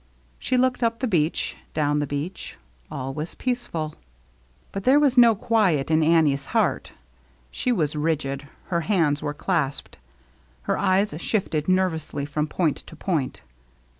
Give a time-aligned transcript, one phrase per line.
[0.39, 2.57] She looked up the beach, down the beach;
[2.89, 3.93] all was peace fill.
[4.71, 6.91] But there was no quiet in Annie's heart.
[7.51, 9.99] She was rigid; her hands were clasped;
[10.63, 13.43] her eyes shifted nervously from point to point.